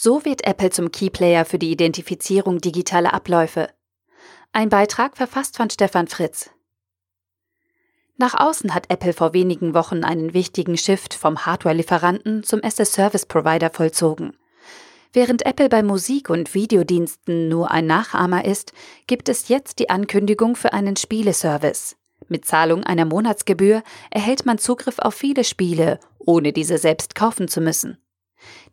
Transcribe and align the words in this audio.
So 0.00 0.24
wird 0.24 0.46
Apple 0.46 0.70
zum 0.70 0.92
Keyplayer 0.92 1.44
für 1.44 1.58
die 1.58 1.72
Identifizierung 1.72 2.60
digitaler 2.60 3.12
Abläufe. 3.12 3.68
Ein 4.52 4.68
Beitrag 4.68 5.16
verfasst 5.16 5.56
von 5.56 5.70
Stefan 5.70 6.06
Fritz. 6.06 6.50
Nach 8.16 8.34
außen 8.34 8.74
hat 8.74 8.92
Apple 8.92 9.12
vor 9.12 9.32
wenigen 9.32 9.74
Wochen 9.74 10.04
einen 10.04 10.34
wichtigen 10.34 10.76
Shift 10.76 11.14
vom 11.14 11.44
Hardware-Lieferanten 11.44 12.44
zum 12.44 12.62
as-a-Service-Provider 12.62 13.70
vollzogen. 13.70 14.36
Während 15.12 15.44
Apple 15.44 15.68
bei 15.68 15.82
Musik- 15.82 16.30
und 16.30 16.54
Videodiensten 16.54 17.48
nur 17.48 17.72
ein 17.72 17.86
Nachahmer 17.86 18.44
ist, 18.44 18.72
gibt 19.08 19.28
es 19.28 19.48
jetzt 19.48 19.80
die 19.80 19.90
Ankündigung 19.90 20.54
für 20.54 20.74
einen 20.74 20.94
Spieleservice. 20.94 21.96
Mit 22.28 22.44
Zahlung 22.44 22.84
einer 22.84 23.04
Monatsgebühr 23.04 23.82
erhält 24.12 24.46
man 24.46 24.58
Zugriff 24.58 25.00
auf 25.00 25.14
viele 25.14 25.42
Spiele, 25.42 25.98
ohne 26.20 26.52
diese 26.52 26.78
selbst 26.78 27.16
kaufen 27.16 27.48
zu 27.48 27.60
müssen. 27.60 27.98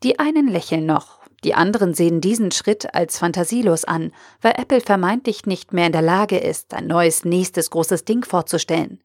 Die 0.03 0.19
einen 0.19 0.47
lächeln 0.47 0.85
noch, 0.85 1.19
die 1.43 1.53
anderen 1.53 1.93
sehen 1.93 2.21
diesen 2.21 2.51
Schritt 2.51 2.95
als 2.95 3.19
fantasielos 3.19 3.85
an, 3.85 4.11
weil 4.41 4.53
Apple 4.57 4.81
vermeintlich 4.81 5.45
nicht 5.45 5.73
mehr 5.73 5.85
in 5.85 5.91
der 5.91 6.01
Lage 6.01 6.37
ist, 6.37 6.73
ein 6.73 6.87
neues 6.87 7.23
nächstes 7.23 7.69
großes 7.69 8.03
Ding 8.03 8.25
vorzustellen. 8.25 8.99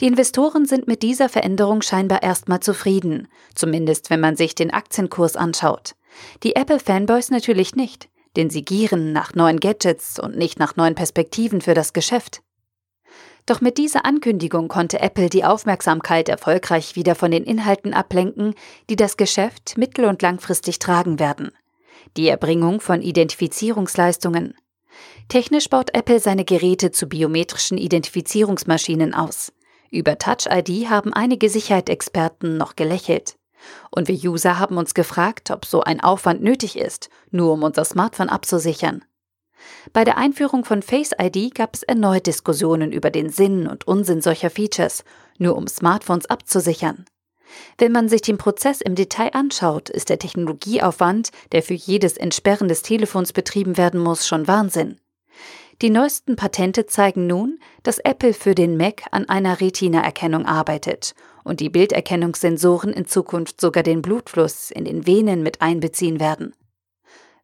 Die 0.00 0.06
Investoren 0.06 0.64
sind 0.64 0.86
mit 0.86 1.02
dieser 1.02 1.28
Veränderung 1.28 1.82
scheinbar 1.82 2.22
erstmal 2.22 2.60
zufrieden, 2.60 3.28
zumindest 3.54 4.08
wenn 4.08 4.20
man 4.20 4.36
sich 4.36 4.54
den 4.54 4.72
Aktienkurs 4.72 5.36
anschaut. 5.36 5.96
Die 6.42 6.56
Apple-Fanboys 6.56 7.30
natürlich 7.30 7.74
nicht, 7.74 8.08
denn 8.36 8.48
sie 8.48 8.64
gieren 8.64 9.12
nach 9.12 9.34
neuen 9.34 9.60
Gadgets 9.60 10.18
und 10.18 10.36
nicht 10.36 10.58
nach 10.58 10.76
neuen 10.76 10.94
Perspektiven 10.94 11.60
für 11.60 11.74
das 11.74 11.92
Geschäft. 11.92 12.42
Doch 13.50 13.60
mit 13.60 13.78
dieser 13.78 14.06
Ankündigung 14.06 14.68
konnte 14.68 15.00
Apple 15.00 15.28
die 15.28 15.42
Aufmerksamkeit 15.42 16.28
erfolgreich 16.28 16.94
wieder 16.94 17.16
von 17.16 17.32
den 17.32 17.42
Inhalten 17.42 17.94
ablenken, 17.94 18.54
die 18.88 18.94
das 18.94 19.16
Geschäft 19.16 19.76
mittel- 19.76 20.04
und 20.04 20.22
langfristig 20.22 20.78
tragen 20.78 21.18
werden. 21.18 21.50
Die 22.16 22.28
Erbringung 22.28 22.80
von 22.80 23.02
Identifizierungsleistungen. 23.02 24.54
Technisch 25.26 25.68
baut 25.68 25.92
Apple 25.94 26.20
seine 26.20 26.44
Geräte 26.44 26.92
zu 26.92 27.08
biometrischen 27.08 27.76
Identifizierungsmaschinen 27.76 29.14
aus. 29.14 29.52
Über 29.90 30.16
Touch 30.16 30.46
ID 30.48 30.88
haben 30.88 31.12
einige 31.12 31.50
Sicherheitsexperten 31.50 32.56
noch 32.56 32.76
gelächelt. 32.76 33.34
Und 33.90 34.06
wir 34.06 34.14
User 34.14 34.60
haben 34.60 34.76
uns 34.76 34.94
gefragt, 34.94 35.50
ob 35.50 35.64
so 35.64 35.80
ein 35.80 36.00
Aufwand 36.00 36.40
nötig 36.40 36.78
ist, 36.78 37.10
nur 37.32 37.54
um 37.54 37.64
unser 37.64 37.84
Smartphone 37.84 38.28
abzusichern. 38.28 39.04
Bei 39.92 40.04
der 40.04 40.16
Einführung 40.16 40.64
von 40.64 40.82
Face 40.82 41.12
ID 41.20 41.54
gab 41.54 41.74
es 41.74 41.82
erneut 41.82 42.26
Diskussionen 42.26 42.92
über 42.92 43.10
den 43.10 43.30
Sinn 43.30 43.66
und 43.66 43.86
Unsinn 43.86 44.20
solcher 44.20 44.50
Features, 44.50 45.04
nur 45.38 45.56
um 45.56 45.66
Smartphones 45.66 46.26
abzusichern. 46.26 47.04
Wenn 47.78 47.92
man 47.92 48.08
sich 48.08 48.22
den 48.22 48.38
Prozess 48.38 48.80
im 48.80 48.94
Detail 48.94 49.30
anschaut, 49.32 49.90
ist 49.90 50.08
der 50.08 50.18
Technologieaufwand, 50.18 51.30
der 51.52 51.62
für 51.62 51.74
jedes 51.74 52.16
Entsperren 52.16 52.68
des 52.68 52.82
Telefons 52.82 53.32
betrieben 53.32 53.76
werden 53.76 54.00
muss, 54.00 54.26
schon 54.26 54.46
Wahnsinn. 54.46 55.00
Die 55.82 55.90
neuesten 55.90 56.36
Patente 56.36 56.86
zeigen 56.86 57.26
nun, 57.26 57.58
dass 57.82 57.98
Apple 57.98 58.34
für 58.34 58.54
den 58.54 58.76
Mac 58.76 59.04
an 59.12 59.28
einer 59.30 59.62
Retina-Erkennung 59.62 60.44
arbeitet 60.44 61.14
und 61.42 61.60
die 61.60 61.70
Bilderkennungssensoren 61.70 62.92
in 62.92 63.06
Zukunft 63.06 63.60
sogar 63.62 63.82
den 63.82 64.02
Blutfluss 64.02 64.70
in 64.70 64.84
den 64.84 65.06
Venen 65.06 65.42
mit 65.42 65.62
einbeziehen 65.62 66.20
werden. 66.20 66.54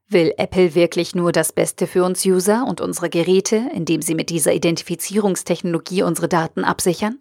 Will 0.09 0.33
Apple 0.37 0.77
wirklich 0.77 1.17
nur 1.17 1.33
das 1.33 1.53
Beste 1.53 1.89
für 1.89 2.05
uns 2.05 2.25
User 2.25 2.65
und 2.69 2.81
unsere 2.81 3.11
Geräte, 3.11 3.69
indem 3.75 4.03
sie 4.03 4.15
mit 4.15 4.31
dieser 4.31 4.53
Identifizierungstechnologie 4.53 6.05
unsere 6.05 6.29
Daten 6.29 6.62
absichern? 6.62 7.19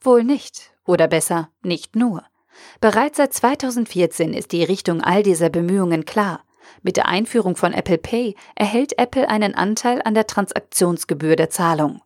Wohl 0.00 0.24
nicht, 0.24 0.72
oder 0.86 1.06
besser, 1.06 1.50
nicht 1.62 1.94
nur. 1.94 2.24
Bereits 2.80 3.18
seit 3.18 3.34
2014 3.34 4.32
ist 4.32 4.52
die 4.52 4.64
Richtung 4.64 5.02
all 5.02 5.22
dieser 5.22 5.50
Bemühungen 5.50 6.06
klar. 6.06 6.44
Mit 6.82 6.96
der 6.96 7.08
Einführung 7.08 7.56
von 7.56 7.74
Apple 7.74 7.98
Pay 7.98 8.36
erhält 8.54 8.98
Apple 8.98 9.28
einen 9.28 9.54
Anteil 9.54 10.00
an 10.02 10.14
der 10.14 10.26
Transaktionsgebühr 10.26 11.36
der 11.36 11.50
Zahlung. 11.50 12.00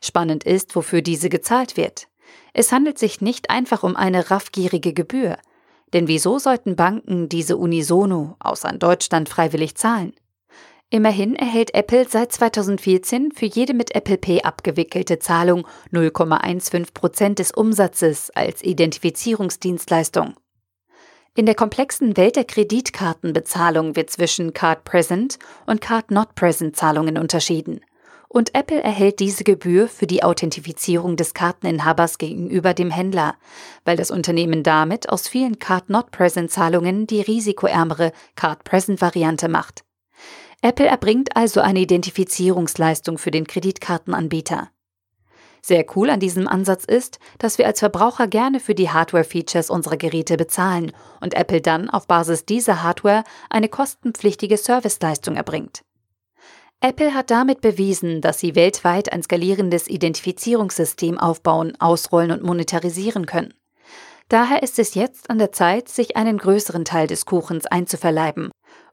Spannend 0.00 0.44
ist, 0.44 0.76
wofür 0.76 1.02
diese 1.02 1.28
gezahlt 1.28 1.76
wird. 1.76 2.06
Es 2.52 2.70
handelt 2.70 2.98
sich 2.98 3.20
nicht 3.20 3.50
einfach 3.50 3.82
um 3.82 3.96
eine 3.96 4.30
raffgierige 4.30 4.92
Gebühr. 4.92 5.38
Denn 5.94 6.08
wieso 6.08 6.40
sollten 6.40 6.74
Banken 6.74 7.28
diese 7.28 7.56
unisono, 7.56 8.36
außer 8.40 8.68
in 8.68 8.80
Deutschland, 8.80 9.28
freiwillig 9.28 9.76
zahlen? 9.76 10.12
Immerhin 10.90 11.36
erhält 11.36 11.72
Apple 11.72 12.06
seit 12.08 12.32
2014 12.32 13.32
für 13.32 13.46
jede 13.46 13.74
mit 13.74 13.94
Apple 13.94 14.18
Pay 14.18 14.42
abgewickelte 14.42 15.20
Zahlung 15.20 15.66
0,15 15.92 16.92
Prozent 16.92 17.38
des 17.38 17.52
Umsatzes 17.52 18.30
als 18.30 18.62
Identifizierungsdienstleistung. 18.62 20.34
In 21.36 21.46
der 21.46 21.54
komplexen 21.54 22.16
Welt 22.16 22.36
der 22.36 22.44
Kreditkartenbezahlung 22.44 23.96
wird 23.96 24.10
zwischen 24.10 24.52
Card 24.52 24.84
Present 24.84 25.38
und 25.66 25.80
Card 25.80 26.10
Not 26.10 26.34
Present 26.34 26.76
Zahlungen 26.76 27.18
unterschieden 27.18 27.80
und 28.34 28.52
Apple 28.56 28.82
erhält 28.82 29.20
diese 29.20 29.44
Gebühr 29.44 29.86
für 29.86 30.08
die 30.08 30.24
Authentifizierung 30.24 31.14
des 31.14 31.34
Karteninhabers 31.34 32.18
gegenüber 32.18 32.74
dem 32.74 32.90
Händler, 32.90 33.36
weil 33.84 33.96
das 33.96 34.10
Unternehmen 34.10 34.64
damit 34.64 35.08
aus 35.08 35.28
vielen 35.28 35.60
Card-Not-Present-Zahlungen 35.60 37.06
die 37.06 37.20
risikoärmere 37.20 38.10
Card-Present-Variante 38.34 39.48
macht. 39.48 39.84
Apple 40.62 40.86
erbringt 40.86 41.36
also 41.36 41.60
eine 41.60 41.78
Identifizierungsleistung 41.78 43.18
für 43.18 43.30
den 43.30 43.46
Kreditkartenanbieter. 43.46 44.68
Sehr 45.62 45.86
cool 45.94 46.10
an 46.10 46.18
diesem 46.18 46.48
Ansatz 46.48 46.84
ist, 46.84 47.20
dass 47.38 47.58
wir 47.58 47.66
als 47.68 47.78
Verbraucher 47.78 48.26
gerne 48.26 48.58
für 48.58 48.74
die 48.74 48.90
Hardware-Features 48.90 49.70
unserer 49.70 49.96
Geräte 49.96 50.36
bezahlen 50.36 50.90
und 51.20 51.34
Apple 51.34 51.60
dann 51.60 51.88
auf 51.88 52.08
Basis 52.08 52.44
dieser 52.44 52.82
Hardware 52.82 53.22
eine 53.48 53.68
kostenpflichtige 53.68 54.56
Serviceleistung 54.56 55.36
erbringt. 55.36 55.84
Apple 56.80 57.14
hat 57.14 57.30
damit 57.30 57.60
bewiesen, 57.60 58.20
dass 58.20 58.40
sie 58.40 58.54
weltweit 58.54 59.12
ein 59.12 59.22
skalierendes 59.22 59.88
Identifizierungssystem 59.88 61.18
aufbauen, 61.18 61.74
ausrollen 61.80 62.30
und 62.30 62.42
monetarisieren 62.42 63.26
können. 63.26 63.54
Daher 64.28 64.62
ist 64.62 64.78
es 64.78 64.94
jetzt 64.94 65.30
an 65.30 65.38
der 65.38 65.52
Zeit, 65.52 65.88
sich 65.88 66.16
einen 66.16 66.38
größeren 66.38 66.84
Teil 66.84 67.06
des 67.06 67.26
Kuchens 67.26 67.66
einzuverleiben 67.66 68.50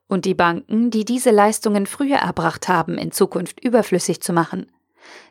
und 0.07 0.25
die 0.25 0.33
Banken, 0.33 0.91
die 0.91 1.05
diese 1.05 1.31
Leistungen 1.31 1.85
früher 1.85 2.17
erbracht 2.17 2.67
haben, 2.67 2.97
in 2.97 3.11
Zukunft 3.11 3.63
überflüssig 3.63 4.21
zu 4.21 4.33
machen. 4.33 4.69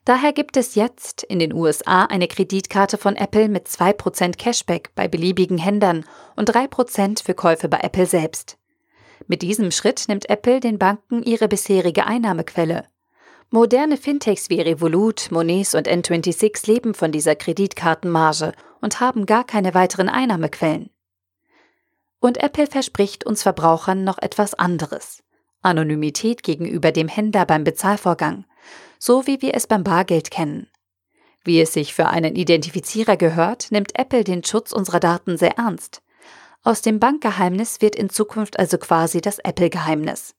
Daher 0.05 0.33
gibt 0.33 0.57
es 0.57 0.75
jetzt 0.75 1.23
in 1.23 1.39
den 1.39 1.53
USA 1.53 2.05
eine 2.05 2.29
Kreditkarte 2.29 2.97
von 2.99 3.15
Apple 3.15 3.49
mit 3.49 3.69
2% 3.69 4.37
Cashback 4.37 4.91
bei 4.95 5.07
beliebigen 5.07 5.59
Händlern 5.59 6.05
und 6.35 6.51
3% 6.51 7.23
für 7.23 7.35
Käufe 7.35 7.69
bei 7.69 7.79
Apple 7.83 8.07
selbst. 8.07 8.57
Mit 9.31 9.43
diesem 9.43 9.71
Schritt 9.71 10.07
nimmt 10.09 10.29
Apple 10.29 10.59
den 10.59 10.77
Banken 10.77 11.23
ihre 11.23 11.47
bisherige 11.47 12.05
Einnahmequelle. 12.05 12.89
Moderne 13.51 13.97
Fintechs 13.97 14.51
wie 14.51 14.61
Revolut, 14.61 15.29
Monese 15.31 15.79
und 15.79 15.87
N26 15.87 16.67
leben 16.67 16.95
von 16.95 17.13
dieser 17.13 17.37
Kreditkartenmarge 17.37 18.55
und 18.81 18.99
haben 18.99 19.27
gar 19.27 19.45
keine 19.45 19.73
weiteren 19.73 20.09
Einnahmequellen. 20.09 20.91
Und 22.19 22.43
Apple 22.43 22.67
verspricht 22.67 23.25
uns 23.25 23.45
Verbrauchern 23.45 24.03
noch 24.03 24.19
etwas 24.19 24.55
anderes. 24.55 25.23
Anonymität 25.63 26.43
gegenüber 26.43 26.91
dem 26.91 27.07
Händler 27.07 27.47
beim 27.47 27.63
Bezahlvorgang, 27.63 28.47
so 28.99 29.29
wie 29.29 29.41
wir 29.43 29.55
es 29.55 29.69
beim 29.69 29.85
Bargeld 29.85 30.33
kennen. 30.33 30.67
Wie 31.45 31.61
es 31.61 31.73
sich 31.73 31.95
für 31.95 32.09
einen 32.09 32.35
Identifizierer 32.35 33.17
gehört, 33.17 33.71
nimmt 33.71 33.97
Apple 33.97 34.25
den 34.25 34.43
Schutz 34.43 34.73
unserer 34.73 34.99
Daten 34.99 35.39
sehr 35.39 35.57
ernst. 35.57 36.03
Aus 36.63 36.83
dem 36.83 37.01
Bankgeheimnis 37.01 37.81
wird 37.81 37.97
in 37.97 38.11
Zukunft 38.11 38.59
also 38.59 38.77
quasi 38.77 39.23
das 39.23 39.39
Apple-Geheimnis. 39.39 40.35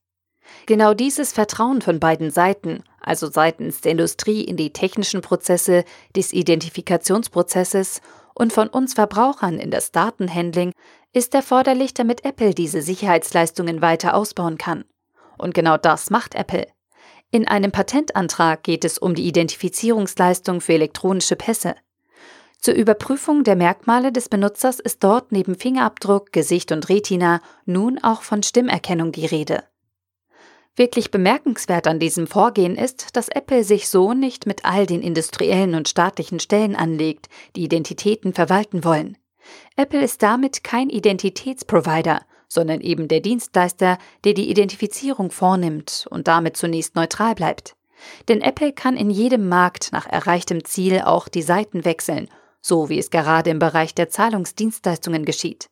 Genau 0.66 0.94
dieses 0.94 1.32
Vertrauen 1.32 1.82
von 1.82 1.98
beiden 1.98 2.30
Seiten, 2.30 2.84
also 3.00 3.28
seitens 3.28 3.80
der 3.80 3.92
Industrie 3.92 4.42
in 4.42 4.56
die 4.56 4.72
technischen 4.72 5.20
Prozesse 5.20 5.84
des 6.14 6.32
Identifikationsprozesses 6.32 8.00
und 8.34 8.52
von 8.52 8.68
uns 8.68 8.94
Verbrauchern 8.94 9.58
in 9.58 9.70
das 9.70 9.90
Datenhandling, 9.90 10.72
ist 11.12 11.34
erforderlich, 11.34 11.92
damit 11.92 12.24
Apple 12.24 12.54
diese 12.54 12.82
Sicherheitsleistungen 12.82 13.82
weiter 13.82 14.14
ausbauen 14.14 14.58
kann. 14.58 14.84
Und 15.38 15.54
genau 15.54 15.76
das 15.76 16.10
macht 16.10 16.34
Apple. 16.34 16.66
In 17.32 17.48
einem 17.48 17.72
Patentantrag 17.72 18.62
geht 18.62 18.84
es 18.84 18.98
um 18.98 19.14
die 19.14 19.26
Identifizierungsleistung 19.26 20.60
für 20.60 20.74
elektronische 20.74 21.34
Pässe. 21.34 21.74
Zur 22.62 22.74
Überprüfung 22.74 23.42
der 23.42 23.56
Merkmale 23.56 24.12
des 24.12 24.28
Benutzers 24.28 24.78
ist 24.78 25.02
dort 25.02 25.32
neben 25.32 25.56
Fingerabdruck, 25.56 26.32
Gesicht 26.32 26.70
und 26.70 26.88
Retina 26.88 27.40
nun 27.66 27.98
auch 27.98 28.22
von 28.22 28.44
Stimmerkennung 28.44 29.10
die 29.10 29.26
Rede. 29.26 29.64
Wirklich 30.76 31.10
bemerkenswert 31.10 31.88
an 31.88 31.98
diesem 31.98 32.28
Vorgehen 32.28 32.76
ist, 32.76 33.16
dass 33.16 33.28
Apple 33.28 33.64
sich 33.64 33.88
so 33.88 34.14
nicht 34.14 34.46
mit 34.46 34.64
all 34.64 34.86
den 34.86 35.02
industriellen 35.02 35.74
und 35.74 35.88
staatlichen 35.88 36.38
Stellen 36.38 36.76
anlegt, 36.76 37.28
die 37.56 37.64
Identitäten 37.64 38.32
verwalten 38.32 38.84
wollen. 38.84 39.18
Apple 39.74 40.00
ist 40.00 40.22
damit 40.22 40.62
kein 40.62 40.88
Identitätsprovider, 40.88 42.22
sondern 42.46 42.80
eben 42.80 43.08
der 43.08 43.20
Dienstleister, 43.20 43.98
der 44.22 44.34
die 44.34 44.48
Identifizierung 44.48 45.32
vornimmt 45.32 46.06
und 46.10 46.28
damit 46.28 46.56
zunächst 46.56 46.94
neutral 46.94 47.34
bleibt. 47.34 47.74
Denn 48.28 48.40
Apple 48.40 48.72
kann 48.72 48.96
in 48.96 49.10
jedem 49.10 49.48
Markt 49.48 49.90
nach 49.90 50.06
erreichtem 50.06 50.64
Ziel 50.64 51.00
auch 51.00 51.26
die 51.26 51.42
Seiten 51.42 51.84
wechseln 51.84 52.28
so 52.62 52.88
wie 52.88 52.98
es 52.98 53.10
gerade 53.10 53.50
im 53.50 53.58
Bereich 53.58 53.94
der 53.94 54.08
Zahlungsdienstleistungen 54.08 55.26
geschieht. 55.26 55.68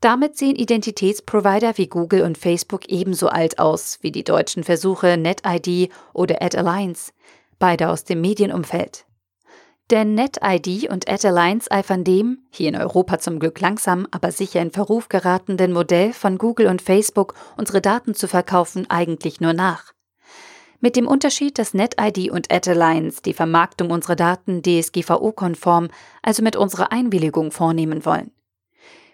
Damit 0.00 0.36
sehen 0.36 0.54
Identitätsprovider 0.54 1.76
wie 1.76 1.88
Google 1.88 2.22
und 2.22 2.38
Facebook 2.38 2.88
ebenso 2.88 3.28
alt 3.28 3.58
aus 3.58 3.98
wie 4.00 4.12
die 4.12 4.22
deutschen 4.22 4.62
Versuche 4.62 5.16
NetID 5.16 5.90
oder 6.12 6.40
AdAlliance, 6.40 7.12
beide 7.58 7.88
aus 7.88 8.04
dem 8.04 8.20
Medienumfeld. 8.20 9.06
Denn 9.90 10.14
NetID 10.14 10.88
und 10.90 11.08
AdAlliance 11.08 11.68
eifern 11.70 12.04
dem, 12.04 12.46
hier 12.50 12.68
in 12.68 12.76
Europa 12.76 13.18
zum 13.18 13.40
Glück 13.40 13.60
langsam, 13.60 14.06
aber 14.12 14.30
sicher 14.30 14.60
in 14.60 14.70
Verruf 14.70 15.08
geratenen 15.08 15.72
Modell 15.72 16.12
von 16.12 16.38
Google 16.38 16.68
und 16.68 16.82
Facebook, 16.82 17.34
unsere 17.56 17.80
Daten 17.80 18.14
zu 18.14 18.28
verkaufen, 18.28 18.88
eigentlich 18.88 19.40
nur 19.40 19.54
nach. 19.54 19.92
Mit 20.80 20.94
dem 20.94 21.08
Unterschied, 21.08 21.58
dass 21.58 21.74
NetID 21.74 22.30
und 22.30 22.52
AdAlliance 22.52 23.20
die 23.22 23.34
Vermarktung 23.34 23.90
unserer 23.90 24.14
Daten 24.14 24.62
DSGVO-konform, 24.62 25.88
also 26.22 26.42
mit 26.42 26.54
unserer 26.54 26.92
Einwilligung 26.92 27.50
vornehmen 27.50 28.04
wollen. 28.04 28.30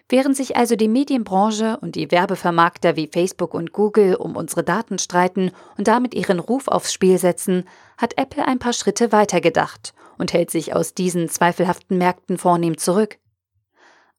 Während 0.07 0.37
sich 0.37 0.55
also 0.55 0.75
die 0.75 0.87
Medienbranche 0.87 1.79
und 1.81 1.95
die 1.95 2.11
Werbevermarkter 2.11 2.95
wie 2.95 3.09
Facebook 3.11 3.55
und 3.55 3.71
Google 3.71 4.15
um 4.15 4.35
unsere 4.35 4.63
Daten 4.63 4.99
streiten 4.99 5.51
und 5.77 5.87
damit 5.87 6.13
ihren 6.13 6.37
Ruf 6.37 6.67
aufs 6.67 6.93
Spiel 6.93 7.17
setzen, 7.17 7.63
hat 7.97 8.15
Apple 8.17 8.45
ein 8.45 8.59
paar 8.59 8.73
Schritte 8.73 9.11
weitergedacht 9.11 9.95
und 10.19 10.33
hält 10.33 10.51
sich 10.51 10.75
aus 10.75 10.93
diesen 10.93 11.29
zweifelhaften 11.29 11.97
Märkten 11.97 12.37
vornehm 12.37 12.77
zurück. 12.77 13.17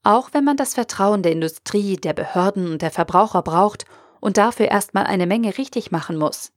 Auch 0.03 0.31
wenn 0.33 0.43
man 0.43 0.57
das 0.57 0.75
Vertrauen 0.75 1.23
der 1.23 1.31
Industrie, 1.31 1.97
der 1.97 2.13
Behörden 2.13 2.73
und 2.73 2.83
der 2.83 2.91
Verbraucher 2.91 3.43
braucht 3.43 3.85
und 4.21 4.37
dafür 4.37 4.67
erstmal 4.67 5.05
eine 5.05 5.29
Menge 5.29 5.57
richtig 5.57 5.93
machen 5.93 6.17
muss. 6.17 6.53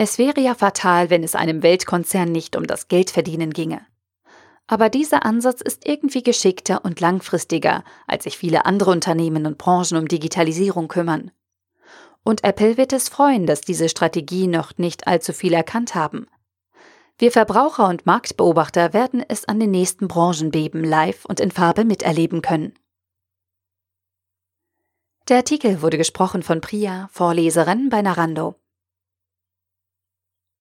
Es 0.00 0.16
wäre 0.16 0.40
ja 0.40 0.54
fatal, 0.54 1.10
wenn 1.10 1.24
es 1.24 1.34
einem 1.34 1.64
Weltkonzern 1.64 2.30
nicht 2.30 2.54
um 2.54 2.68
das 2.68 2.86
Geldverdienen 2.86 3.52
ginge. 3.52 3.84
Aber 4.68 4.90
dieser 4.90 5.26
Ansatz 5.26 5.60
ist 5.60 5.88
irgendwie 5.88 6.22
geschickter 6.22 6.84
und 6.84 7.00
langfristiger, 7.00 7.82
als 8.06 8.22
sich 8.22 8.38
viele 8.38 8.64
andere 8.64 8.92
Unternehmen 8.92 9.44
und 9.44 9.58
Branchen 9.58 9.98
um 9.98 10.06
Digitalisierung 10.06 10.86
kümmern. 10.86 11.32
Und 12.22 12.44
Apple 12.44 12.76
wird 12.76 12.92
es 12.92 13.08
freuen, 13.08 13.44
dass 13.44 13.60
diese 13.60 13.88
Strategie 13.88 14.46
noch 14.46 14.78
nicht 14.78 15.08
allzu 15.08 15.32
viel 15.32 15.52
erkannt 15.52 15.96
haben. 15.96 16.28
Wir 17.18 17.32
Verbraucher 17.32 17.88
und 17.88 18.06
Marktbeobachter 18.06 18.92
werden 18.92 19.24
es 19.26 19.46
an 19.46 19.58
den 19.58 19.72
nächsten 19.72 20.06
Branchenbeben 20.06 20.84
live 20.84 21.24
und 21.24 21.40
in 21.40 21.50
Farbe 21.50 21.84
miterleben 21.84 22.40
können. 22.40 22.72
Der 25.26 25.38
Artikel 25.38 25.82
wurde 25.82 25.98
gesprochen 25.98 26.44
von 26.44 26.60
Priya, 26.60 27.08
Vorleserin 27.10 27.88
bei 27.88 28.00
Narando. 28.00 28.54